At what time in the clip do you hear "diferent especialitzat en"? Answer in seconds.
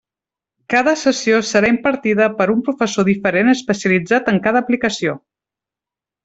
3.11-4.41